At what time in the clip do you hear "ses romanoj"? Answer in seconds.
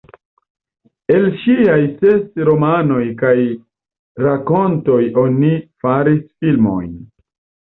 1.99-3.03